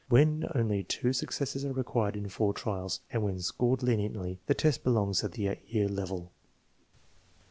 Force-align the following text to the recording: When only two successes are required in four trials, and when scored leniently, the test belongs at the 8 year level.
When 0.09 0.47
only 0.55 0.81
two 0.83 1.13
successes 1.13 1.63
are 1.63 1.73
required 1.73 2.15
in 2.15 2.27
four 2.27 2.53
trials, 2.55 3.01
and 3.11 3.21
when 3.21 3.37
scored 3.39 3.83
leniently, 3.83 4.39
the 4.47 4.55
test 4.55 4.83
belongs 4.83 5.23
at 5.23 5.33
the 5.33 5.45
8 5.47 5.59
year 5.67 5.87
level. 5.87 6.31